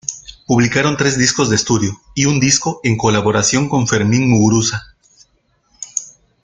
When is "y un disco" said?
2.15-2.79